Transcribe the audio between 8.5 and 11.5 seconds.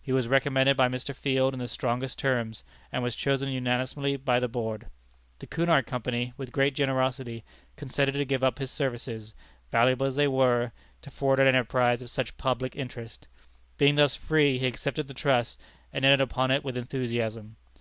his services, valuable as they were, to forward an